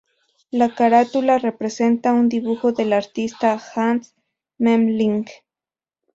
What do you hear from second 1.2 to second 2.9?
representa un dibujo